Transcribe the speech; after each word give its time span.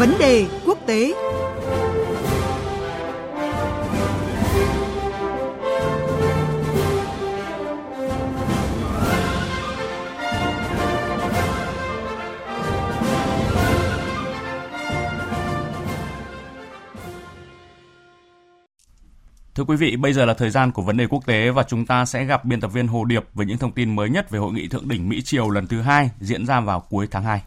Vấn 0.00 0.14
đề 0.18 0.46
quốc 0.66 0.78
tế 0.86 1.14
Thưa 19.54 19.64
quý 19.64 19.76
vị, 19.76 19.96
bây 19.96 20.12
giờ 20.12 20.24
là 20.24 20.34
thời 20.34 20.50
gian 20.50 20.72
của 20.72 20.82
vấn 20.82 20.96
đề 20.96 21.06
quốc 21.06 21.26
tế 21.26 21.50
và 21.50 21.62
chúng 21.62 21.86
ta 21.86 22.04
sẽ 22.04 22.24
gặp 22.24 22.44
biên 22.44 22.60
tập 22.60 22.68
viên 22.68 22.86
Hồ 22.86 23.04
Điệp 23.04 23.24
với 23.34 23.46
những 23.46 23.58
thông 23.58 23.72
tin 23.72 23.96
mới 23.96 24.10
nhất 24.10 24.30
về 24.30 24.38
hội 24.38 24.52
nghị 24.52 24.68
thượng 24.68 24.88
đỉnh 24.88 25.08
Mỹ 25.08 25.22
Triều 25.22 25.50
lần 25.50 25.66
thứ 25.66 25.80
hai 25.80 26.10
diễn 26.20 26.46
ra 26.46 26.60
vào 26.60 26.80
cuối 26.80 27.08
tháng 27.10 27.24
2. 27.24 27.40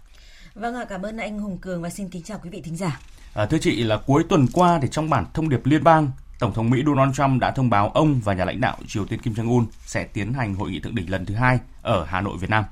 Vâng 0.55 0.75
ạ, 0.75 0.85
cảm 0.89 1.01
ơn 1.01 1.17
anh 1.17 1.39
Hùng 1.39 1.57
Cường 1.57 1.81
và 1.81 1.89
xin 1.89 2.09
kính 2.09 2.23
chào 2.23 2.39
quý 2.43 2.49
vị 2.49 2.61
thính 2.61 2.75
giả. 2.75 2.99
À, 3.33 3.45
thưa 3.45 3.57
chị 3.61 3.83
là 3.83 3.97
cuối 4.05 4.23
tuần 4.29 4.47
qua 4.53 4.79
thì 4.81 4.87
trong 4.91 5.09
bản 5.09 5.25
thông 5.33 5.49
điệp 5.49 5.65
liên 5.65 5.83
bang, 5.83 6.11
Tổng 6.39 6.53
thống 6.53 6.69
Mỹ 6.69 6.83
Donald 6.85 7.15
Trump 7.15 7.41
đã 7.41 7.51
thông 7.51 7.69
báo 7.69 7.89
ông 7.89 8.21
và 8.23 8.33
nhà 8.33 8.45
lãnh 8.45 8.61
đạo 8.61 8.77
Triều 8.87 9.05
Tiên 9.05 9.19
Kim 9.19 9.33
Jong 9.33 9.49
Un 9.49 9.65
sẽ 9.85 10.03
tiến 10.03 10.33
hành 10.33 10.55
hội 10.55 10.71
nghị 10.71 10.79
thượng 10.79 10.95
đỉnh 10.95 11.11
lần 11.11 11.25
thứ 11.25 11.35
hai 11.35 11.59
ở 11.83 12.05
Hà 12.05 12.21
Nội, 12.21 12.37
Việt 12.39 12.49
Nam. 12.49 12.63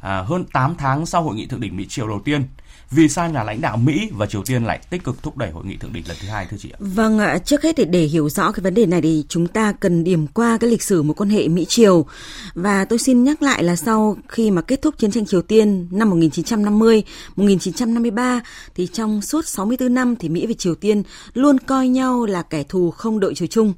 À, 0.00 0.22
hơn 0.22 0.44
8 0.52 0.74
tháng 0.78 1.06
sau 1.06 1.22
hội 1.22 1.34
nghị 1.34 1.46
thượng 1.46 1.60
đỉnh 1.60 1.76
Mỹ 1.76 1.86
Triều 1.88 2.08
đầu 2.08 2.20
tiên, 2.24 2.44
vì 2.90 3.08
sao 3.08 3.30
nhà 3.30 3.42
lãnh 3.42 3.60
đạo 3.60 3.76
Mỹ 3.76 4.10
và 4.12 4.26
Triều 4.26 4.42
Tiên 4.42 4.64
lại 4.64 4.80
tích 4.90 5.04
cực 5.04 5.22
thúc 5.22 5.36
đẩy 5.36 5.50
hội 5.50 5.64
nghị 5.64 5.76
thượng 5.76 5.92
đỉnh 5.92 6.08
lần 6.08 6.16
thứ 6.20 6.28
hai 6.28 6.46
thưa 6.50 6.56
chị 6.60 6.70
ạ? 6.70 6.78
Vâng 6.80 7.18
ạ, 7.18 7.38
trước 7.38 7.62
hết 7.62 7.76
để 7.76 7.84
để 7.84 8.02
hiểu 8.02 8.28
rõ 8.28 8.52
cái 8.52 8.62
vấn 8.62 8.74
đề 8.74 8.86
này 8.86 9.02
thì 9.02 9.24
chúng 9.28 9.46
ta 9.46 9.72
cần 9.72 10.04
điểm 10.04 10.26
qua 10.26 10.58
cái 10.60 10.70
lịch 10.70 10.82
sử 10.82 11.02
mối 11.02 11.14
quan 11.14 11.30
hệ 11.30 11.48
Mỹ 11.48 11.64
Triều 11.68 12.06
và 12.54 12.84
tôi 12.84 12.98
xin 12.98 13.24
nhắc 13.24 13.42
lại 13.42 13.64
là 13.64 13.76
sau 13.76 14.16
khi 14.28 14.50
mà 14.50 14.62
kết 14.62 14.82
thúc 14.82 14.98
chiến 14.98 15.10
tranh 15.10 15.26
Triều 15.26 15.42
Tiên 15.42 15.88
năm 15.90 16.10
1950, 16.10 17.02
1953 17.36 18.40
thì 18.74 18.86
trong 18.86 19.22
suốt 19.22 19.46
64 19.46 19.94
năm 19.94 20.16
thì 20.16 20.28
Mỹ 20.28 20.46
và 20.46 20.52
Triều 20.58 20.74
Tiên 20.74 21.02
luôn 21.34 21.58
coi 21.58 21.88
nhau 21.88 22.26
là 22.26 22.42
kẻ 22.42 22.62
thù 22.62 22.90
không 22.90 23.20
đội 23.20 23.34
trời 23.34 23.48
chung 23.48 23.72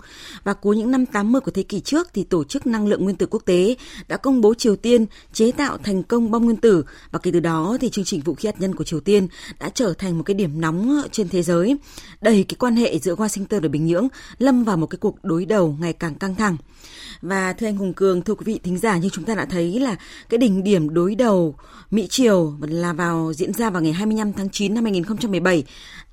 và 0.45 0.55
cuối 0.55 0.77
những 0.77 0.91
năm 0.91 1.07
80 1.07 1.41
của 1.41 1.51
thế 1.51 1.63
kỷ 1.63 1.81
trước 1.81 2.09
thì 2.15 2.25
tổ 2.25 2.45
chức 2.45 2.67
năng 2.67 2.87
lượng 2.87 3.05
nguyên 3.05 3.17
tử 3.17 3.27
quốc 3.31 3.43
tế 3.47 3.77
đã 4.09 4.17
công 4.17 4.41
bố 4.41 4.55
Triều 4.55 4.77
Tiên 4.83 5.07
chế 5.33 5.53
tạo 5.53 5.79
thành 5.79 6.03
công 6.03 6.31
bom 6.31 6.45
nguyên 6.45 6.57
tử. 6.57 6.85
Và 7.11 7.19
kể 7.19 7.31
từ 7.31 7.41
đó 7.41 7.77
thì 7.81 7.91
chương 7.91 8.05
trình 8.05 8.21
vũ 8.21 8.35
khí 8.35 8.47
hạt 8.47 8.61
nhân 8.61 8.75
của 8.75 8.85
Triều 8.85 9.01
Tiên 9.01 9.29
đã 9.61 9.71
trở 9.75 9.95
thành 9.99 10.19
một 10.19 10.23
cái 10.23 10.35
điểm 10.35 10.61
nóng 10.61 11.03
trên 11.13 11.29
thế 11.29 11.43
giới, 11.43 11.77
đẩy 12.21 12.45
cái 12.49 12.57
quan 12.59 12.77
hệ 12.77 12.99
giữa 12.99 13.15
Washington 13.15 13.61
và 13.61 13.69
Bình 13.69 13.87
Nhưỡng 13.87 14.09
lâm 14.39 14.65
vào 14.65 14.77
một 14.77 14.87
cái 14.87 14.99
cuộc 14.99 15.25
đối 15.25 15.45
đầu 15.45 15.77
ngày 15.81 15.93
càng 15.93 16.15
căng 16.15 16.35
thẳng. 16.35 16.57
Và 17.23 17.53
thưa 17.53 17.67
anh 17.67 17.77
Hùng 17.77 17.95
Cường, 17.95 18.23
thưa 18.23 18.35
quý 18.35 18.45
vị 18.45 18.61
thính 18.63 18.79
giả, 18.79 18.99
như 18.99 19.09
chúng 19.09 19.25
ta 19.25 19.35
đã 19.35 19.45
thấy 19.45 19.81
là 19.81 19.97
cái 20.29 20.39
đỉnh 20.39 20.65
điểm 20.65 20.95
đối 20.95 21.15
đầu 21.15 21.55
Mỹ 21.91 22.07
Triều 22.11 22.55
là 22.61 22.93
vào 22.93 23.33
diễn 23.33 23.53
ra 23.53 23.71
vào 23.71 23.83
ngày 23.83 23.93
25 23.93 24.33
tháng 24.33 24.51
9 24.51 24.75
năm 24.75 24.85
2017 24.85 25.65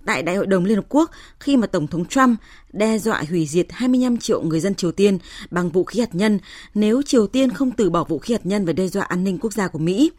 tại 0.06 0.24
Đại 0.24 0.36
hội 0.36 0.48
đồng 0.48 0.66
Liên 0.66 0.76
Hợp 0.76 0.86
Quốc, 0.90 1.12
khi 1.40 1.58
mà 1.58 1.68
Tổng 1.68 1.88
thống 1.88 2.06
Trump 2.06 2.40
đe 2.74 2.98
dọa 2.98 3.24
hủy 3.30 3.46
diệt 3.46 3.66
25 3.70 4.18
triệu 4.18 4.42
người 4.42 4.60
dân 4.60 4.76
Triều 4.76 4.92
Tiên 4.92 5.18
bằng 5.52 5.70
vũ 5.70 5.84
khí 5.84 6.00
hạt 6.00 6.16
nhân, 6.16 6.40
nếu 6.74 7.02
Triều 7.02 7.28
Tiên 7.28 7.50
không 7.50 7.72
từ 7.72 7.90
bỏ 7.90 8.04
vũ 8.04 8.20
khí 8.20 8.34
hạt 8.34 8.46
nhân 8.46 8.66
và 8.66 8.74
đe 8.74 8.88
dọa 8.88 9.04
an 9.04 9.24
ninh 9.24 9.38
quốc 9.38 9.54
gia 9.54 9.68
của 9.68 9.80
Mỹ. 9.80 10.12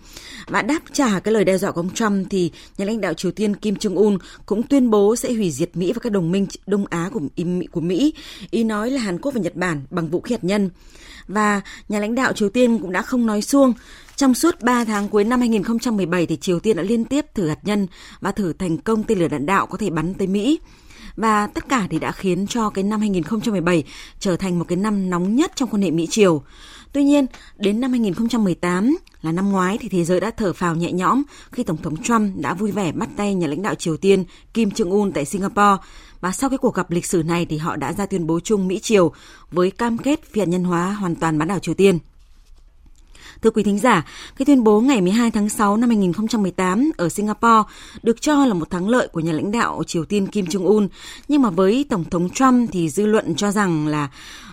Và 0.46 0.62
đáp 0.62 0.80
trả 0.92 1.20
cái 1.20 1.34
lời 1.34 1.44
đe 1.44 1.58
dọa 1.58 1.70
của 1.70 1.80
ông 1.80 1.94
Trump 1.94 2.26
thì 2.30 2.50
nhà 2.78 2.84
lãnh 2.84 3.00
đạo 3.00 3.14
Triều 3.14 3.32
Tiên 3.32 3.56
Kim 3.56 3.74
Jong 3.74 3.96
Un 3.96 4.18
cũng 4.46 4.62
tuyên 4.62 4.90
bố 4.90 5.16
sẽ 5.16 5.32
hủy 5.32 5.50
diệt 5.50 5.70
Mỹ 5.74 5.92
và 5.92 5.98
các 6.02 6.12
đồng 6.12 6.32
minh 6.32 6.46
Đông 6.66 6.86
Á 6.90 7.10
của 7.12 7.20
của 7.70 7.80
Mỹ. 7.80 8.14
Ý 8.50 8.64
nói 8.64 8.90
là 8.90 9.00
Hàn 9.00 9.18
Quốc 9.18 9.34
và 9.34 9.40
Nhật 9.40 9.56
Bản 9.56 9.82
bằng 9.90 10.08
vũ 10.08 10.20
khí 10.20 10.34
hạt 10.34 10.44
nhân. 10.44 10.70
Và 11.28 11.60
nhà 11.88 11.98
lãnh 11.98 12.14
đạo 12.14 12.32
Triều 12.32 12.48
Tiên 12.48 12.78
cũng 12.78 12.92
đã 12.92 13.02
không 13.02 13.26
nói 13.26 13.42
xuông 13.42 13.72
trong 14.16 14.34
suốt 14.34 14.60
3 14.60 14.84
tháng 14.84 15.08
cuối 15.08 15.24
năm 15.24 15.40
2017 15.40 16.26
thì 16.26 16.36
Triều 16.36 16.60
Tiên 16.60 16.76
đã 16.76 16.82
liên 16.82 17.04
tiếp 17.04 17.26
thử 17.34 17.48
hạt 17.48 17.58
nhân 17.62 17.86
và 18.20 18.32
thử 18.32 18.52
thành 18.52 18.78
công 18.78 19.04
tên 19.04 19.18
lửa 19.18 19.28
đạn 19.28 19.46
đạo 19.46 19.66
có 19.66 19.78
thể 19.78 19.90
bắn 19.90 20.14
tới 20.14 20.26
Mỹ. 20.26 20.58
Và 21.16 21.46
tất 21.46 21.68
cả 21.68 21.86
thì 21.90 21.98
đã 21.98 22.12
khiến 22.12 22.46
cho 22.46 22.70
cái 22.70 22.84
năm 22.84 23.00
2017 23.00 23.84
trở 24.18 24.36
thành 24.36 24.58
một 24.58 24.64
cái 24.68 24.76
năm 24.76 25.10
nóng 25.10 25.36
nhất 25.36 25.52
trong 25.54 25.68
quan 25.68 25.82
hệ 25.82 25.90
Mỹ 25.90 26.06
Triều. 26.10 26.42
Tuy 26.92 27.04
nhiên, 27.04 27.26
đến 27.56 27.80
năm 27.80 27.90
2018 27.90 28.96
là 29.22 29.32
năm 29.32 29.52
ngoái 29.52 29.78
thì 29.78 29.88
thế 29.88 30.04
giới 30.04 30.20
đã 30.20 30.30
thở 30.30 30.52
phào 30.52 30.74
nhẹ 30.74 30.92
nhõm 30.92 31.22
khi 31.52 31.62
Tổng 31.62 31.76
thống 31.76 32.02
Trump 32.02 32.36
đã 32.36 32.54
vui 32.54 32.70
vẻ 32.70 32.92
bắt 32.92 33.08
tay 33.16 33.34
nhà 33.34 33.46
lãnh 33.46 33.62
đạo 33.62 33.74
Triều 33.74 33.96
Tiên 33.96 34.24
Kim 34.54 34.68
Jong 34.68 34.90
Un 34.90 35.12
tại 35.12 35.24
Singapore. 35.24 35.76
Và 36.20 36.32
sau 36.32 36.50
cái 36.50 36.58
cuộc 36.58 36.74
gặp 36.74 36.90
lịch 36.90 37.06
sử 37.06 37.22
này 37.22 37.46
thì 37.46 37.58
họ 37.58 37.76
đã 37.76 37.92
ra 37.92 38.06
tuyên 38.06 38.26
bố 38.26 38.40
chung 38.40 38.68
Mỹ 38.68 38.78
Triều 38.78 39.12
với 39.50 39.70
cam 39.70 39.98
kết 39.98 40.20
phi 40.32 40.40
hạt 40.40 40.48
nhân 40.48 40.64
hóa 40.64 40.92
hoàn 40.92 41.14
toàn 41.14 41.38
bán 41.38 41.48
đảo 41.48 41.58
Triều 41.58 41.74
Tiên. 41.74 41.98
Thưa 43.42 43.50
quý 43.50 43.62
thính 43.62 43.78
giả, 43.78 44.06
cái 44.36 44.46
tuyên 44.46 44.64
bố 44.64 44.80
ngày 44.80 45.00
12 45.00 45.30
tháng 45.30 45.48
6 45.48 45.76
năm 45.76 45.88
2018 45.88 46.90
ở 46.96 47.08
Singapore 47.08 47.62
được 48.02 48.20
cho 48.20 48.46
là 48.46 48.54
một 48.54 48.70
thắng 48.70 48.88
lợi 48.88 49.08
của 49.08 49.20
nhà 49.20 49.32
lãnh 49.32 49.50
đạo 49.50 49.82
Triều 49.86 50.04
Tiên 50.04 50.26
Kim 50.26 50.44
Jong 50.44 50.66
Un, 50.66 50.88
nhưng 51.28 51.42
mà 51.42 51.50
với 51.50 51.84
Tổng 51.88 52.04
thống 52.04 52.30
Trump 52.30 52.70
thì 52.72 52.88
dư 52.88 53.06
luận 53.06 53.34
cho 53.34 53.50
rằng 53.50 53.86
là 53.86 54.08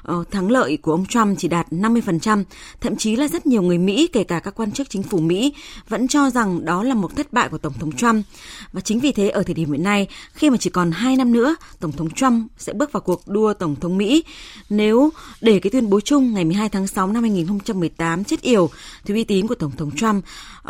Ờ, 0.07 0.23
thắng 0.31 0.51
lợi 0.51 0.77
của 0.77 0.91
ông 0.91 1.05
Trump 1.05 1.39
chỉ 1.39 1.47
đạt 1.47 1.73
50%, 1.73 2.43
thậm 2.81 2.95
chí 2.95 3.15
là 3.15 3.27
rất 3.27 3.45
nhiều 3.45 3.61
người 3.61 3.77
Mỹ 3.77 4.07
kể 4.13 4.23
cả 4.23 4.39
các 4.39 4.55
quan 4.55 4.71
chức 4.71 4.89
chính 4.89 5.03
phủ 5.03 5.17
Mỹ 5.19 5.53
vẫn 5.89 6.07
cho 6.07 6.29
rằng 6.29 6.65
đó 6.65 6.83
là 6.83 6.95
một 6.95 7.15
thất 7.15 7.33
bại 7.33 7.49
của 7.49 7.57
Tổng 7.57 7.73
thống 7.79 7.91
Trump. 7.91 8.25
Và 8.73 8.81
chính 8.81 8.99
vì 8.99 9.11
thế 9.11 9.29
ở 9.29 9.43
thời 9.43 9.53
điểm 9.53 9.71
hiện 9.71 9.83
nay, 9.83 10.07
khi 10.33 10.49
mà 10.49 10.57
chỉ 10.57 10.69
còn 10.69 10.91
2 10.91 11.15
năm 11.15 11.31
nữa, 11.31 11.55
Tổng 11.79 11.91
thống 11.91 12.09
Trump 12.09 12.51
sẽ 12.57 12.73
bước 12.73 12.91
vào 12.91 13.01
cuộc 13.01 13.27
đua 13.27 13.53
Tổng 13.53 13.75
thống 13.75 13.97
Mỹ. 13.97 14.23
Nếu 14.69 15.09
để 15.41 15.59
cái 15.59 15.71
tuyên 15.71 15.89
bố 15.89 15.99
chung 15.99 16.33
ngày 16.33 16.45
12 16.45 16.69
tháng 16.69 16.87
6 16.87 17.07
năm 17.07 17.23
2018 17.23 18.23
chết 18.23 18.41
yểu 18.41 18.69
thì 19.05 19.13
uy 19.13 19.23
tín 19.23 19.47
của 19.47 19.55
Tổng 19.55 19.71
thống 19.77 19.91
Trump 19.91 20.25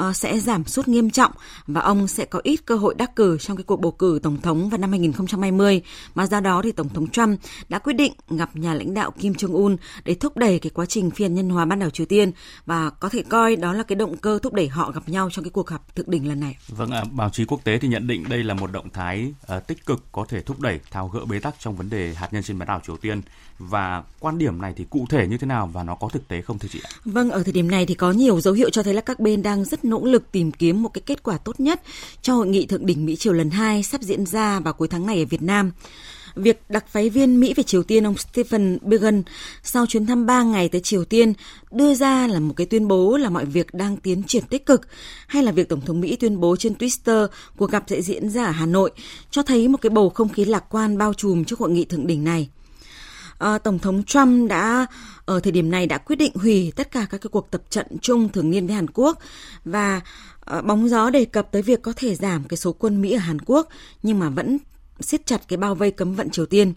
uh, 0.09 0.16
sẽ 0.16 0.40
giảm 0.40 0.66
sút 0.66 0.88
nghiêm 0.88 1.09
trọng 1.09 1.31
và 1.68 1.81
ông 1.81 2.08
sẽ 2.08 2.25
có 2.25 2.40
ít 2.44 2.66
cơ 2.66 2.75
hội 2.75 2.96
đắc 2.98 3.16
cử 3.16 3.38
trong 3.38 3.58
cái 3.58 3.64
cuộc 3.64 3.80
bầu 3.81 3.92
cử 3.92 4.19
Tổng 4.24 4.42
thống 4.42 4.69
vào 4.69 4.78
năm 4.78 4.90
2020. 4.90 5.81
Mà 6.16 6.28
do 6.28 6.40
đó 6.40 6.62
thì 6.64 6.72
Tổng 6.72 6.90
thống 6.90 7.08
Trump 7.08 7.40
đã 7.69 7.80
quyết 7.80 7.94
định 7.94 8.14
gặp 8.30 8.56
nhà 8.56 8.74
lãnh 8.74 8.94
đạo 8.94 9.12
Kim 9.12 9.27
Jong-un 9.34 9.78
để 10.06 10.16
thúc 10.16 10.38
đẩy 10.38 10.60
cái 10.60 10.70
quá 10.70 10.86
trình 10.86 11.12
phi 11.12 11.26
hạt 11.26 11.30
nhân 11.30 11.50
hóa 11.50 11.66
bán 11.66 11.80
đảo 11.80 11.90
Triều 11.90 12.06
Tiên 12.06 12.32
và 12.66 12.90
có 12.90 13.10
thể 13.10 13.24
coi 13.30 13.56
đó 13.56 13.74
là 13.74 13.84
cái 13.84 13.96
động 13.96 14.18
cơ 14.18 14.40
thúc 14.44 14.54
đẩy 14.54 14.68
họ 14.68 14.92
gặp 14.92 15.10
nhau 15.10 15.30
trong 15.32 15.46
cái 15.46 15.52
cuộc 15.52 15.68
gặp 15.68 15.96
thượng 15.96 16.10
đỉnh 16.10 16.28
lần 16.28 16.40
này. 16.40 16.58
Vâng 16.68 16.92
ạ, 16.92 17.00
à, 17.00 17.10
báo 17.12 17.30
chí 17.30 17.46
quốc 17.46 17.64
tế 17.64 17.78
thì 17.78 17.88
nhận 17.88 18.08
định 18.08 18.30
đây 18.30 18.44
là 18.44 18.54
một 18.54 18.72
động 18.72 18.90
thái 18.90 19.34
uh, 19.58 19.68
tích 19.68 19.86
cực 19.86 20.04
có 20.12 20.26
thể 20.30 20.42
thúc 20.42 20.60
đẩy 20.60 20.80
tháo 20.92 21.08
gỡ 21.08 21.26
bế 21.26 21.40
tắc 21.40 21.56
trong 21.60 21.76
vấn 21.76 21.90
đề 21.90 22.14
hạt 22.14 22.34
nhân 22.34 22.44
trên 22.44 22.60
bán 22.60 22.68
đảo 22.68 22.82
Triều 22.88 22.98
Tiên 22.98 23.22
và 23.60 24.04
quan 24.20 24.38
điểm 24.38 24.62
này 24.62 24.74
thì 24.78 24.86
cụ 24.90 25.06
thể 25.10 25.28
như 25.28 25.38
thế 25.38 25.48
nào 25.48 25.70
và 25.74 25.84
nó 25.84 25.96
có 25.96 26.10
thực 26.10 26.28
tế 26.28 26.42
không 26.42 26.60
thưa 26.60 26.68
chị 26.72 26.80
ạ? 26.84 26.90
Vâng, 27.06 27.30
ở 27.30 27.44
thời 27.44 27.54
điểm 27.54 27.72
này 27.72 27.86
thì 27.86 27.96
có 27.96 28.12
nhiều 28.12 28.42
dấu 28.42 28.54
hiệu 28.54 28.70
cho 28.70 28.84
thấy 28.84 28.94
là 28.94 29.02
các 29.02 29.20
bên 29.20 29.44
đang 29.44 29.66
rất 29.66 29.86
nỗ 29.86 30.06
lực 30.06 30.32
tìm 30.32 30.52
kiếm 30.52 30.84
một 30.84 30.90
cái 30.90 31.02
kết 31.06 31.24
quả 31.24 31.38
tốt 31.38 31.60
nhất 31.60 31.82
cho 32.22 32.34
hội 32.34 32.48
nghị 32.48 32.66
thượng 32.66 32.86
đỉnh 32.86 33.06
Mỹ 33.06 33.16
Triều 33.16 33.34
lần 33.34 33.50
2 33.50 33.84
sắp 33.84 34.02
diễn 34.02 34.26
ra 34.26 34.60
vào 34.60 34.74
cuối 34.74 34.88
tháng 34.88 35.06
này 35.06 35.20
ở 35.20 35.26
Việt 35.26 35.42
Nam 35.42 35.72
việc 36.38 36.62
đặc 36.70 36.86
phái 36.88 37.09
viên 37.09 37.40
Mỹ 37.40 37.53
về 37.53 37.64
Triều 37.64 37.84
Tiên 37.84 38.08
ông 38.08 38.18
Stephen 38.18 38.78
Biegun 38.81 39.24
sau 39.64 39.86
chuyến 39.86 40.06
thăm 40.06 40.25
3 40.25 40.44
ngày 40.44 40.70
tới 40.70 40.81
Triều 40.81 41.06
Tiên 41.06 41.34
đưa 41.72 41.94
ra 41.94 42.28
là 42.28 42.40
một 42.40 42.53
cái 42.58 42.68
tuyên 42.68 42.88
bố 42.88 43.18
là 43.18 43.30
mọi 43.30 43.46
việc 43.46 43.74
đang 43.74 43.98
tiến 43.98 44.24
triển 44.24 44.44
tích 44.44 44.66
cực 44.66 44.81
hay 45.28 45.44
là 45.44 45.52
việc 45.52 45.70
Tổng 45.70 45.81
thống 45.81 46.02
Mỹ 46.02 46.16
tuyên 46.16 46.40
bố 46.40 46.56
trên 46.56 46.74
Twitter 46.74 47.28
cuộc 47.58 47.72
gặp 47.72 47.84
sẽ 47.88 48.02
diễn 48.02 48.30
ra 48.30 48.46
ở 48.46 48.52
Hà 48.52 48.66
Nội 48.66 48.92
cho 49.31 49.44
thấy 49.44 49.68
một 49.68 49.81
cái 49.81 49.90
bầu 49.90 50.09
không 50.09 50.30
khí 50.30 50.46
lạc 50.46 50.64
quan 50.70 50.98
bao 50.98 51.14
trùm 51.14 51.44
trước 51.44 51.59
hội 51.59 51.70
nghị 51.70 51.86
thượng 51.86 52.08
đỉnh 52.08 52.24
này. 52.24 52.50
À, 53.40 53.58
Tổng 53.58 53.80
thống 53.80 54.04
Trump 54.04 54.50
đã 54.50 54.86
ở 55.25 55.40
thời 55.40 55.52
điểm 55.52 55.72
này 55.72 55.88
đã 55.88 55.98
quyết 55.98 56.16
định 56.16 56.31
hủy 56.36 56.74
tất 56.75 56.92
cả 56.92 57.08
các 57.09 57.22
cái 57.22 57.30
cuộc 57.31 57.52
tập 57.52 57.62
trận 57.69 57.88
chung 58.02 58.30
thường 58.30 58.50
niên 58.50 58.68
với 58.68 58.75
Hàn 58.75 58.88
Quốc 58.94 59.19
và 59.66 60.02
ờ, 60.40 60.62
bóng 60.62 60.90
gió 60.90 61.09
đề 61.09 61.25
cập 61.25 61.52
tới 61.52 61.62
việc 61.62 61.81
có 61.81 61.94
thể 61.96 62.16
giảm 62.16 62.44
cái 62.44 62.58
số 62.58 62.74
quân 62.74 63.02
Mỹ 63.02 63.12
ở 63.12 63.19
Hàn 63.19 63.40
Quốc 63.46 63.68
nhưng 64.04 64.19
mà 64.19 64.30
vẫn 64.30 64.58
siết 65.02 65.25
chặt 65.25 65.41
cái 65.47 65.58
bao 65.58 65.75
vây 65.75 65.91
cấm 65.91 66.13
vận 66.13 66.30
Triều 66.30 66.46
Tiên. 66.46 66.74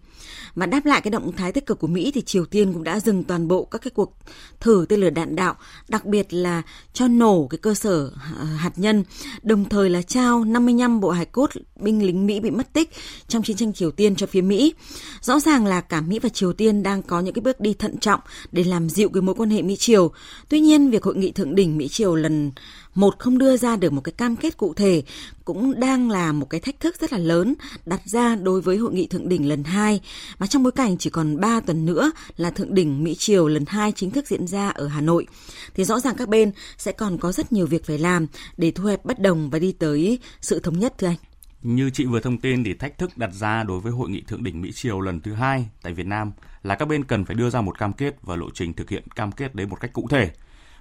Và 0.54 0.66
đáp 0.66 0.86
lại 0.86 1.00
cái 1.00 1.10
động 1.10 1.32
thái 1.36 1.53
tích 1.53 1.66
cực 1.66 1.78
của 1.78 1.86
Mỹ 1.86 2.10
thì 2.14 2.22
Triều 2.22 2.44
Tiên 2.44 2.72
cũng 2.72 2.84
đã 2.84 3.00
dừng 3.00 3.25
toàn 3.25 3.48
bộ 3.48 3.64
các 3.64 3.82
cái 3.82 3.91
cuộc 3.91 4.16
thử 4.60 4.86
tên 4.88 5.00
lửa 5.00 5.10
đạn 5.10 5.36
đạo, 5.36 5.54
đặc 5.88 6.04
biệt 6.04 6.34
là 6.34 6.62
cho 6.92 7.09
nổ 7.09 7.47
cái 7.50 7.59
cơ 7.59 7.74
sở 7.74 8.10
à, 8.39 8.45
hạt 8.45 8.72
nhân, 8.77 9.04
đồng 9.42 9.68
thời 9.68 9.91
là 9.91 10.03
trao 10.03 10.45
55 10.45 11.00
bộ 11.00 11.10
hài 11.10 11.27
cốt 11.27 11.50
binh 11.80 12.06
lính 12.06 12.27
Mỹ 12.27 12.41
bị 12.41 12.50
mất 12.50 12.72
tích 12.72 12.91
trong 13.28 13.42
chiến 13.42 13.56
tranh 13.56 13.72
Triều 13.72 13.91
Tiên 13.91 14.16
cho 14.16 14.27
phía 14.27 14.41
Mỹ. 14.41 14.74
Rõ 15.21 15.41
ràng 15.41 15.66
là 15.66 15.80
cả 15.80 16.00
Mỹ 16.00 16.18
và 16.18 16.28
Triều 16.28 16.53
Tiên 16.53 16.83
đang 16.83 17.03
có 17.03 17.21
những 17.21 17.34
cái 17.34 17.42
bước 17.42 17.60
đi 17.60 17.74
thận 17.74 17.98
trọng 17.98 18.21
để 18.53 18.65
làm 18.65 18.89
dịu 18.89 19.09
cái 19.09 19.22
mối 19.22 19.34
quan 19.34 19.50
hệ 19.50 19.62
Mỹ 19.62 19.77
Triều. 19.77 20.10
Tuy 20.48 20.60
nhiên, 20.60 20.91
việc 20.91 21.03
hội 21.03 21.16
nghị 21.16 21.33
thượng 21.33 21.54
đỉnh 21.54 21.78
Mỹ 21.78 21.89
Triều 21.89 22.15
lần 22.15 22.53
một 22.95 23.19
không 23.19 23.39
đưa 23.39 23.57
ra 23.57 23.77
được 23.77 23.92
một 23.92 24.01
cái 24.01 24.13
cam 24.13 24.37
kết 24.37 24.57
cụ 24.57 24.75
thể 24.75 25.03
cũng 25.45 25.81
đang 25.81 26.10
là 26.10 26.33
một 26.33 26.51
cái 26.51 26.60
thách 26.60 26.81
thức 26.81 26.97
rất 27.01 27.13
là 27.13 27.19
lớn 27.19 27.54
đặt 27.87 28.01
ra 28.04 28.37
đối 28.37 28.60
với 28.60 28.77
hội 28.77 28.92
nghị 28.95 29.07
thượng 29.07 29.28
đỉnh 29.28 29.48
lần 29.48 29.65
2 29.65 30.01
mà 30.39 30.47
trong 30.47 30.63
bối 30.63 30.72
cảnh 30.72 30.98
chỉ 30.98 31.10
còn 31.10 31.41
3 31.41 31.60
tuần 31.60 31.87
nữa 31.87 32.10
là 32.37 32.51
thượng 32.51 32.75
đỉnh 32.75 33.04
Mỹ 33.04 33.15
Triều 33.15 33.48
lần 33.48 33.65
2 33.69 33.92
chính 33.92 34.10
thức 34.10 34.27
diễn 34.27 34.47
ra 34.47 34.69
ở 34.69 34.87
Hà 34.87 35.01
Nội, 35.01 35.27
thì 35.75 35.84
rõ 35.84 36.01
ràng 36.01 36.16
các 36.16 36.28
bên 36.28 36.53
sẽ 36.78 36.92
còn 36.92 37.19
có 37.19 37.33
rất 37.33 37.53
nhiều 37.53 37.66
việc 37.66 37.87
phải 37.87 37.98
làm 37.98 38.27
để 38.57 38.71
thu 38.71 38.84
hẹp 38.84 39.04
bất 39.04 39.21
đồng 39.21 39.51
và 39.51 39.59
đi 39.59 39.72
tới 39.72 40.19
sự 40.41 40.60
thống 40.60 40.78
nhất, 40.78 40.95
thưa 40.98 41.07
anh. 41.07 41.16
Như 41.63 41.91
chị 41.91 42.04
vừa 42.04 42.21
thông 42.21 42.39
tin 42.39 42.65
thì 42.65 42.75
thách 42.75 42.98
thức 42.98 43.19
đặt 43.19 43.31
ra 43.33 43.63
đối 43.63 43.81
với 43.81 43.93
hội 43.93 44.10
nghị 44.10 44.21
thượng 44.21 44.45
đỉnh 44.45 44.60
Mỹ 44.60 44.72
Triều 44.72 45.01
lần 45.01 45.21
thứ 45.21 45.34
hai 45.34 45.69
tại 45.83 45.93
Việt 45.93 46.07
Nam 46.07 46.33
là 46.63 46.75
các 46.75 46.89
bên 46.89 47.04
cần 47.04 47.25
phải 47.25 47.36
đưa 47.36 47.51
ra 47.51 47.60
một 47.60 47.78
cam 47.78 47.93
kết 47.93 48.16
và 48.22 48.36
lộ 48.36 48.51
trình 48.54 48.72
thực 48.72 48.91
hiện 48.91 49.03
cam 49.15 49.33
kết 49.33 49.54
đấy 49.54 49.66
một 49.66 49.81
cách 49.81 49.93
cụ 49.93 50.07
thể 50.10 50.31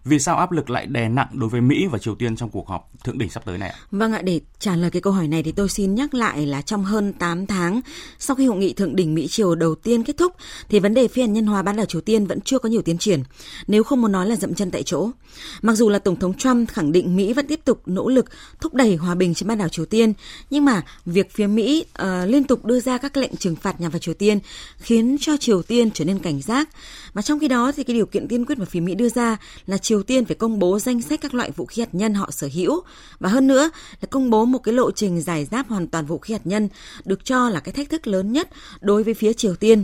vì 0.05 0.19
sao 0.19 0.37
áp 0.37 0.51
lực 0.51 0.69
lại 0.69 0.85
đè 0.85 1.09
nặng 1.09 1.27
đối 1.33 1.49
với 1.49 1.61
Mỹ 1.61 1.87
và 1.91 1.97
Triều 1.97 2.15
Tiên 2.15 2.35
trong 2.35 2.49
cuộc 2.49 2.67
họp 2.67 2.89
thượng 3.03 3.17
đỉnh 3.17 3.29
sắp 3.29 3.45
tới 3.45 3.57
này 3.57 3.69
ạ? 3.69 3.75
Vâng 3.91 4.13
ạ, 4.13 4.21
để 4.21 4.41
trả 4.59 4.75
lời 4.75 4.91
cái 4.91 5.01
câu 5.01 5.13
hỏi 5.13 5.27
này 5.27 5.43
thì 5.43 5.51
tôi 5.51 5.69
xin 5.69 5.95
nhắc 5.95 6.13
lại 6.13 6.45
là 6.45 6.61
trong 6.61 6.83
hơn 6.83 7.13
8 7.13 7.47
tháng 7.47 7.81
sau 8.19 8.35
khi 8.35 8.45
hội 8.45 8.57
nghị 8.57 8.73
thượng 8.73 8.95
đỉnh 8.95 9.15
Mỹ 9.15 9.27
Triều 9.27 9.55
đầu 9.55 9.75
tiên 9.75 10.03
kết 10.03 10.17
thúc 10.17 10.35
thì 10.69 10.79
vấn 10.79 10.93
đề 10.93 11.07
phi 11.07 11.21
hạt 11.21 11.27
nhân 11.27 11.45
hóa 11.45 11.61
bán 11.61 11.75
đảo 11.75 11.85
Triều 11.85 12.01
Tiên 12.01 12.25
vẫn 12.25 12.41
chưa 12.41 12.59
có 12.59 12.69
nhiều 12.69 12.81
tiến 12.81 12.97
triển, 12.97 13.23
nếu 13.67 13.83
không 13.83 14.01
muốn 14.01 14.11
nói 14.11 14.27
là 14.27 14.35
dậm 14.35 14.53
chân 14.53 14.71
tại 14.71 14.83
chỗ. 14.83 15.09
Mặc 15.61 15.73
dù 15.73 15.89
là 15.89 15.99
Tổng 15.99 16.15
thống 16.15 16.33
Trump 16.33 16.69
khẳng 16.69 16.91
định 16.91 17.15
Mỹ 17.15 17.33
vẫn 17.33 17.47
tiếp 17.47 17.59
tục 17.65 17.81
nỗ 17.85 18.09
lực 18.09 18.25
thúc 18.61 18.73
đẩy 18.73 18.95
hòa 18.95 19.15
bình 19.15 19.33
trên 19.33 19.47
bán 19.47 19.57
đảo 19.57 19.69
Triều 19.69 19.85
Tiên, 19.85 20.13
nhưng 20.49 20.65
mà 20.65 20.81
việc 21.05 21.31
phía 21.31 21.47
Mỹ 21.47 21.85
uh, 22.01 22.07
liên 22.25 22.43
tục 22.43 22.65
đưa 22.65 22.79
ra 22.79 22.97
các 22.97 23.17
lệnh 23.17 23.35
trừng 23.35 23.55
phạt 23.55 23.81
nhằm 23.81 23.91
vào 23.91 23.99
Triều 23.99 24.13
Tiên 24.13 24.39
khiến 24.77 25.17
cho 25.19 25.37
Triều 25.37 25.61
Tiên 25.61 25.91
trở 25.91 26.05
nên 26.05 26.19
cảnh 26.19 26.41
giác. 26.41 26.69
Và 27.19 27.23
trong 27.23 27.39
khi 27.39 27.47
đó 27.47 27.71
thì 27.75 27.83
cái 27.83 27.93
điều 27.93 28.05
kiện 28.05 28.27
tiên 28.27 28.45
quyết 28.45 28.59
mà 28.59 28.65
phía 28.65 28.79
Mỹ 28.79 28.95
đưa 28.95 29.09
ra 29.09 29.37
là 29.67 29.77
Triều 29.77 30.03
Tiên 30.03 30.25
phải 30.25 30.35
công 30.35 30.59
bố 30.59 30.79
danh 30.79 31.01
sách 31.01 31.21
các 31.21 31.33
loại 31.33 31.51
vũ 31.51 31.65
khí 31.65 31.81
hạt 31.81 31.95
nhân 31.95 32.13
họ 32.13 32.31
sở 32.31 32.49
hữu 32.53 32.81
và 33.19 33.29
hơn 33.29 33.47
nữa 33.47 33.69
là 34.01 34.07
công 34.09 34.29
bố 34.29 34.45
một 34.45 34.59
cái 34.59 34.73
lộ 34.73 34.91
trình 34.91 35.21
giải 35.21 35.45
giáp 35.45 35.67
hoàn 35.67 35.87
toàn 35.87 36.05
vũ 36.05 36.17
khí 36.17 36.33
hạt 36.33 36.41
nhân 36.43 36.69
được 37.05 37.25
cho 37.25 37.49
là 37.49 37.59
cái 37.59 37.73
thách 37.73 37.89
thức 37.89 38.07
lớn 38.07 38.33
nhất 38.33 38.49
đối 38.81 39.03
với 39.03 39.13
phía 39.13 39.33
Triều 39.33 39.55
Tiên. 39.55 39.83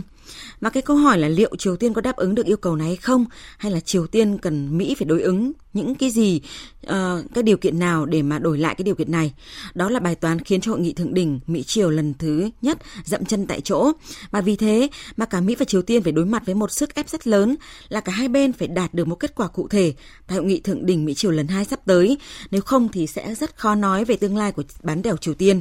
Và 0.60 0.70
cái 0.70 0.82
câu 0.82 0.96
hỏi 0.96 1.18
là 1.18 1.28
liệu 1.28 1.56
Triều 1.58 1.76
Tiên 1.76 1.94
có 1.94 2.00
đáp 2.00 2.16
ứng 2.16 2.34
được 2.34 2.46
yêu 2.46 2.56
cầu 2.56 2.76
này 2.76 2.86
hay 2.86 2.96
không 2.96 3.24
hay 3.58 3.72
là 3.72 3.80
Triều 3.80 4.06
Tiên 4.06 4.38
cần 4.38 4.78
Mỹ 4.78 4.94
phải 4.98 5.06
đối 5.06 5.22
ứng 5.22 5.52
những 5.72 5.94
cái 5.94 6.10
gì 6.10 6.40
ờ, 6.86 7.22
uh, 7.24 7.34
các 7.34 7.44
điều 7.44 7.56
kiện 7.56 7.78
nào 7.78 8.06
để 8.06 8.22
mà 8.22 8.38
đổi 8.38 8.58
lại 8.58 8.74
cái 8.74 8.84
điều 8.84 8.94
kiện 8.94 9.10
này. 9.10 9.32
Đó 9.74 9.90
là 9.90 10.00
bài 10.00 10.14
toán 10.14 10.38
khiến 10.38 10.60
cho 10.60 10.70
hội 10.70 10.80
nghị 10.80 10.92
thượng 10.92 11.14
đỉnh 11.14 11.40
Mỹ 11.46 11.62
Triều 11.62 11.90
lần 11.90 12.14
thứ 12.18 12.50
nhất 12.62 12.78
dậm 13.04 13.24
chân 13.24 13.46
tại 13.46 13.60
chỗ. 13.60 13.92
Và 14.30 14.40
vì 14.40 14.56
thế 14.56 14.88
mà 15.16 15.26
cả 15.26 15.40
Mỹ 15.40 15.54
và 15.58 15.64
Triều 15.64 15.82
Tiên 15.82 16.02
phải 16.02 16.12
đối 16.12 16.26
mặt 16.26 16.46
với 16.46 16.54
một 16.54 16.72
sức 16.72 16.94
ép 16.94 17.08
rất 17.08 17.26
lớn 17.26 17.56
là 17.88 18.00
cả 18.00 18.12
hai 18.12 18.28
bên 18.28 18.52
phải 18.52 18.68
đạt 18.68 18.94
được 18.94 19.08
một 19.08 19.14
kết 19.14 19.34
quả 19.34 19.48
cụ 19.48 19.68
thể 19.68 19.94
tại 20.26 20.38
hội 20.38 20.46
nghị 20.46 20.60
thượng 20.60 20.86
đỉnh 20.86 21.04
Mỹ 21.04 21.14
Triều 21.14 21.30
lần 21.30 21.46
hai 21.46 21.64
sắp 21.64 21.80
tới. 21.84 22.18
Nếu 22.50 22.60
không 22.60 22.88
thì 22.88 23.06
sẽ 23.06 23.34
rất 23.34 23.56
khó 23.56 23.74
nói 23.74 24.04
về 24.04 24.16
tương 24.16 24.36
lai 24.36 24.52
của 24.52 24.62
bán 24.82 25.02
đảo 25.02 25.16
Triều 25.16 25.34
Tiên. 25.34 25.60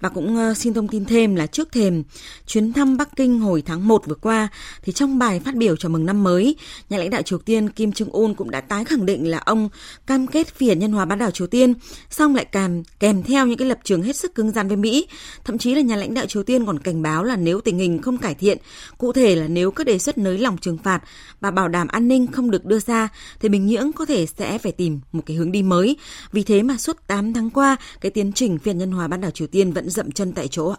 Và 0.00 0.08
cũng 0.08 0.36
ờ, 0.36 0.54
xin 0.54 0.74
thông 0.74 0.88
tin 0.88 1.04
thêm 1.04 1.34
là 1.34 1.46
trước 1.46 1.72
thềm 1.72 2.02
chuyến 2.46 2.72
thăm 2.72 2.96
Bắc 2.96 3.16
Kinh 3.16 3.40
hồi 3.40 3.62
tháng 3.66 3.88
1 3.88 4.06
vừa 4.06 4.14
qua 4.14 4.48
thì 4.82 4.92
trong 4.92 5.18
bài 5.18 5.40
phát 5.40 5.54
biểu 5.54 5.76
chào 5.76 5.90
mừng 5.90 6.06
năm 6.06 6.24
mới, 6.24 6.56
nhà 6.90 6.98
lãnh 6.98 7.10
đạo 7.10 7.22
Triều 7.22 7.38
Tiên 7.38 7.68
Kim 7.68 7.90
Jong 7.90 8.10
Un 8.10 8.34
cũng 8.34 8.50
đã 8.50 8.60
tái 8.60 8.84
khẳng 8.84 9.06
định 9.06 9.30
là 9.30 9.38
ông 9.38 9.68
cam 10.06 10.26
kết 10.26 10.54
phi 10.54 10.68
hạt 10.68 10.74
nhân 10.74 10.92
hóa 10.92 11.04
bán 11.04 11.18
đảo 11.18 11.30
Triều 11.30 11.46
Tiên, 11.46 11.74
song 12.10 12.34
lại 12.34 12.44
kèm 12.44 12.82
kèm 13.00 13.22
theo 13.22 13.46
những 13.46 13.58
cái 13.58 13.68
lập 13.68 13.78
trường 13.84 14.02
hết 14.02 14.16
sức 14.16 14.34
cứng 14.34 14.50
rắn 14.50 14.68
với 14.68 14.76
Mỹ. 14.76 15.06
Thậm 15.44 15.58
chí 15.58 15.74
là 15.74 15.80
nhà 15.80 15.96
lãnh 15.96 16.14
đạo 16.14 16.26
Triều 16.26 16.42
Tiên 16.42 16.66
còn 16.66 16.78
cảnh 16.78 17.02
báo 17.02 17.24
là 17.24 17.36
nếu 17.36 17.60
tình 17.60 17.78
hình 17.78 18.02
không 18.02 18.18
cải 18.18 18.34
thiện, 18.34 18.58
cụ 18.98 19.12
thể 19.12 19.36
là 19.36 19.48
nếu 19.48 19.70
các 19.70 19.86
đề 19.86 19.98
xuất 19.98 20.18
nới 20.18 20.38
lỏng 20.38 20.58
trừng 20.58 20.78
phạt 20.78 21.02
và 21.40 21.50
bảo 21.50 21.68
đảm 21.68 21.88
an 21.88 22.08
ninh 22.08 22.26
không 22.26 22.50
được 22.50 22.64
đưa 22.64 22.78
ra 22.78 23.08
thì 23.40 23.48
Bình 23.48 23.66
Nhưỡng 23.66 23.92
có 23.92 24.04
thể 24.04 24.26
sẽ 24.26 24.58
phải 24.58 24.72
tìm 24.72 25.00
một 25.12 25.22
cái 25.26 25.36
hướng 25.36 25.52
đi 25.52 25.62
mới. 25.62 25.96
Vì 26.32 26.42
thế 26.42 26.62
mà 26.62 26.76
suốt 26.76 26.96
8 27.06 27.32
tháng 27.32 27.50
qua, 27.50 27.76
cái 28.00 28.10
tiến 28.10 28.32
trình 28.32 28.58
phi 28.58 28.70
hạt 28.70 28.76
nhân 28.76 28.92
hóa 28.92 29.08
bán 29.08 29.20
đảo 29.20 29.30
Triều 29.30 29.46
Tiên 29.46 29.72
vẫn 29.72 29.85
dậm 29.90 30.12
chân 30.12 30.32
tại 30.32 30.48
chỗ. 30.48 30.74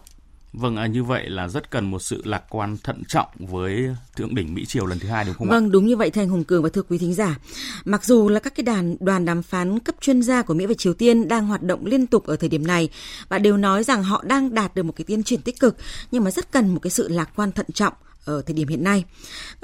Vâng, 0.52 0.76
à, 0.76 0.86
như 0.86 1.04
vậy 1.04 1.30
là 1.30 1.48
rất 1.48 1.70
cần 1.70 1.90
một 1.90 1.98
sự 1.98 2.22
lạc 2.24 2.42
quan 2.48 2.76
thận 2.82 3.02
trọng 3.08 3.26
với 3.38 3.88
thượng 4.16 4.34
đỉnh 4.34 4.54
Mỹ 4.54 4.64
Triều 4.64 4.86
lần 4.86 4.98
thứ 4.98 5.08
hai 5.08 5.24
đúng 5.24 5.34
không 5.34 5.48
vâng, 5.48 5.56
ạ? 5.56 5.60
Vâng, 5.60 5.70
đúng 5.70 5.86
như 5.86 5.96
vậy 5.96 6.10
thưa 6.10 6.22
anh 6.22 6.28
Hùng 6.28 6.44
Cường 6.44 6.62
và 6.62 6.68
thưa 6.68 6.82
quý 6.82 6.98
thính 6.98 7.14
giả. 7.14 7.38
Mặc 7.84 8.04
dù 8.04 8.28
là 8.28 8.40
các 8.40 8.54
cái 8.54 8.64
đàn 8.64 8.96
đoàn 9.00 9.24
đàm 9.24 9.42
phán 9.42 9.78
cấp 9.78 9.94
chuyên 10.00 10.22
gia 10.22 10.42
của 10.42 10.54
Mỹ 10.54 10.66
và 10.66 10.74
Triều 10.74 10.94
Tiên 10.94 11.28
đang 11.28 11.46
hoạt 11.46 11.62
động 11.62 11.86
liên 11.86 12.06
tục 12.06 12.26
ở 12.26 12.36
thời 12.36 12.48
điểm 12.48 12.66
này 12.66 12.88
và 13.28 13.38
đều 13.38 13.56
nói 13.56 13.84
rằng 13.84 14.02
họ 14.02 14.22
đang 14.26 14.54
đạt 14.54 14.74
được 14.74 14.82
một 14.82 14.92
cái 14.96 15.04
tiến 15.04 15.22
triển 15.22 15.42
tích 15.42 15.60
cực 15.60 15.76
nhưng 16.10 16.24
mà 16.24 16.30
rất 16.30 16.52
cần 16.52 16.74
một 16.74 16.80
cái 16.82 16.90
sự 16.90 17.08
lạc 17.08 17.30
quan 17.36 17.52
thận 17.52 17.66
trọng 17.74 17.92
ở 18.24 18.42
thời 18.46 18.54
điểm 18.54 18.68
hiện 18.68 18.84
nay. 18.84 19.04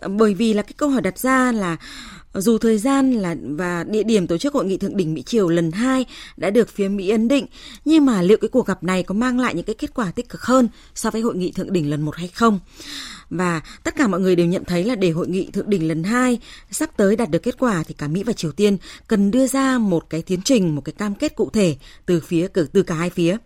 Bởi 0.09 0.35
vì 0.35 0.55
là 0.55 0.63
cái 0.63 0.75
câu 0.77 0.89
hỏi 0.89 1.03
đặt 1.03 1.19
ra 1.19 1.53
là 1.53 1.77
dù 2.35 2.59
thời 2.59 2.79
gian 2.79 3.13
là 3.13 3.37
và 3.43 3.85
địa 3.85 4.03
điểm 4.03 4.27
tổ 4.27 4.39
chức 4.39 4.55
hội 4.55 4.65
nghị 4.65 4.77
thượng 4.77 4.97
đỉnh 4.97 5.15
Mỹ 5.15 5.23
Triều 5.23 5.49
lần 5.49 5.73
2 5.73 6.05
đã 6.37 6.51
được 6.51 6.69
phía 6.69 6.89
Mỹ 6.89 7.09
ấn 7.11 7.29
định, 7.29 7.47
nhưng 7.85 8.07
mà 8.07 8.23
liệu 8.23 8.39
cái 8.39 8.49
cuộc 8.49 8.67
gặp 8.67 8.85
này 8.85 9.03
có 9.03 9.15
mang 9.15 9.41
lại 9.41 9.55
những 9.55 9.65
cái 9.65 9.75
kết 9.75 9.95
quả 9.95 10.11
tích 10.11 10.29
cực 10.29 10.43
hơn 10.43 10.69
so 10.95 11.11
với 11.11 11.21
hội 11.21 11.37
nghị 11.37 11.53
thượng 11.53 11.73
đỉnh 11.73 11.91
lần 11.91 12.03
1 12.03 12.17
hay 12.17 12.29
không? 12.29 12.61
Và 13.31 13.61
tất 13.85 13.97
cả 13.97 14.07
mọi 14.07 14.21
người 14.21 14.37
đều 14.37 14.47
nhận 14.47 14.65
thấy 14.65 14.85
là 14.85 14.95
để 14.95 15.11
hội 15.11 15.29
nghị 15.29 15.51
thượng 15.51 15.71
đỉnh 15.71 15.89
lần 15.89 16.05
2 16.05 16.39
sắp 16.71 16.91
tới 16.97 17.17
đạt 17.17 17.31
được 17.31 17.43
kết 17.43 17.59
quả 17.59 17.83
thì 17.89 17.95
cả 17.95 18.09
Mỹ 18.09 18.23
và 18.23 18.33
Triều 18.33 18.53
Tiên 18.53 18.77
cần 19.09 19.31
đưa 19.31 19.47
ra 19.47 19.79
một 19.79 20.11
cái 20.11 20.23
tiến 20.23 20.41
trình, 20.45 20.75
một 20.75 20.83
cái 20.85 20.93
cam 20.93 21.15
kết 21.15 21.37
cụ 21.37 21.51
thể 21.51 21.77
từ 22.07 22.21
phía 22.21 22.49
từ 22.73 22.83
cả 22.83 22.95
hai 22.95 23.11
phía. 23.11 23.37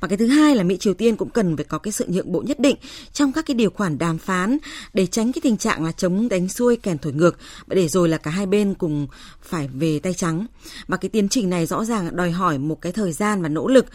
Và 0.00 0.08
cái 0.08 0.18
thứ 0.18 0.26
hai 0.26 0.56
là 0.56 0.62
Mỹ 0.62 0.76
Triều 0.76 0.94
Tiên 0.94 1.16
cũng 1.16 1.30
cần 1.30 1.56
phải 1.56 1.64
có 1.64 1.78
cái 1.78 1.92
sự 1.92 2.04
nhượng 2.08 2.32
bộ 2.32 2.42
nhất 2.42 2.60
định 2.60 2.76
trong 3.12 3.32
các 3.32 3.46
cái 3.46 3.54
điều 3.54 3.70
khoản 3.70 3.98
đàm 3.98 4.18
phán 4.18 4.58
để 4.94 5.06
tránh 5.06 5.32
cái 5.32 5.40
tình 5.42 5.56
trạng 5.56 5.84
là 5.84 5.92
chống 5.92 6.28
đánh 6.28 6.48
xuôi 6.48 6.76
kèn 6.76 6.98
thổi 6.98 7.12
ngược 7.12 7.36
để 7.66 7.88
rồi 7.88 8.08
là 8.08 8.18
cả 8.18 8.30
hai 8.32 8.46
bên 8.46 8.74
cùng 8.74 9.06
phải 9.42 9.68
về 9.68 9.98
tay 9.98 10.14
trắng. 10.14 10.46
Và 10.86 10.96
cái 10.96 11.08
tiến 11.08 11.28
trình 11.28 11.50
này 11.50 11.66
rõ 11.66 11.84
ràng 11.84 12.16
đòi 12.16 12.30
hỏi 12.30 12.58
một 12.58 12.80
cái 12.80 12.92
thời 12.92 13.12
gian 13.12 13.42
và 13.42 13.48
nỗ 13.48 13.68
lực 13.68 13.86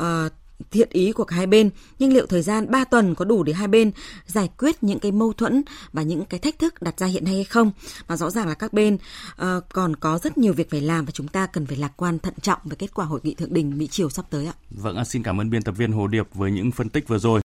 uh, 0.00 0.32
thiện 0.70 0.88
ý 0.92 1.12
của 1.12 1.24
cả 1.24 1.36
hai 1.36 1.46
bên 1.46 1.70
nhưng 1.98 2.12
liệu 2.12 2.26
thời 2.26 2.42
gian 2.42 2.70
3 2.70 2.84
tuần 2.84 3.14
có 3.14 3.24
đủ 3.24 3.42
để 3.42 3.52
hai 3.52 3.68
bên 3.68 3.90
giải 4.26 4.48
quyết 4.58 4.82
những 4.82 4.98
cái 4.98 5.12
mâu 5.12 5.32
thuẫn 5.32 5.62
và 5.92 6.02
những 6.02 6.24
cái 6.24 6.40
thách 6.40 6.58
thức 6.58 6.82
đặt 6.82 6.98
ra 6.98 7.06
hiện 7.06 7.24
nay 7.24 7.34
hay 7.34 7.44
không 7.44 7.72
và 8.06 8.16
rõ 8.16 8.30
ràng 8.30 8.48
là 8.48 8.54
các 8.54 8.72
bên 8.72 8.94
uh, 8.94 9.64
còn 9.72 9.96
có 9.96 10.18
rất 10.18 10.38
nhiều 10.38 10.52
việc 10.52 10.70
phải 10.70 10.80
làm 10.80 11.04
và 11.04 11.12
chúng 11.12 11.28
ta 11.28 11.46
cần 11.46 11.66
phải 11.66 11.76
lạc 11.76 11.92
quan 11.96 12.18
thận 12.18 12.34
trọng 12.42 12.58
về 12.64 12.76
kết 12.78 12.94
quả 12.94 13.04
hội 13.04 13.20
nghị 13.22 13.34
thượng 13.34 13.54
đỉnh 13.54 13.78
Mỹ 13.78 13.86
Triều 13.86 14.10
sắp 14.10 14.24
tới 14.30 14.46
ạ. 14.46 14.52
Vâng, 14.70 14.96
à, 14.96 15.04
xin 15.04 15.22
cảm 15.22 15.40
ơn 15.40 15.50
biên 15.50 15.62
tập 15.62 15.74
viên 15.76 15.92
Hồ 15.92 16.06
Điệp 16.06 16.28
với 16.34 16.50
những 16.50 16.72
phân 16.72 16.88
tích 16.88 17.08
vừa 17.08 17.18
rồi. 17.18 17.38